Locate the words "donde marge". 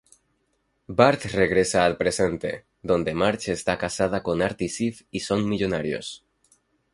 2.81-3.51